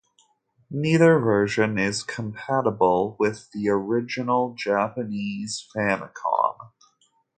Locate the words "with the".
3.19-3.69